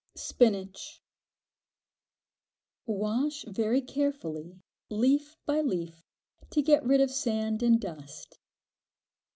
Spinach. 0.15 0.99
Wash 2.87 3.45
very 3.47 3.81
carefully, 3.83 4.59
leaf 4.89 5.35
by 5.45 5.61
leaf, 5.61 6.01
to 6.49 6.63
get 6.63 6.83
rid 6.83 7.01
of 7.01 7.11
sand 7.11 7.61
and 7.61 7.79
dust. 7.79 8.39